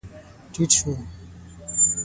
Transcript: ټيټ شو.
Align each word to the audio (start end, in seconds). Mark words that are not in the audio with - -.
ټيټ 0.53 0.71
شو. 0.77 0.91